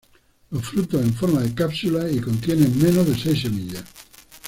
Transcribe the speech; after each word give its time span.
Los 0.49 0.65
frutos 0.65 0.99
en 0.99 1.13
forma 1.13 1.41
de 1.41 1.53
cápsulas, 1.53 2.11
y 2.11 2.19
contienen 2.19 2.75
menos 2.81 3.05
de 3.05 3.15
seis 3.15 3.39
semillas. 3.43 3.83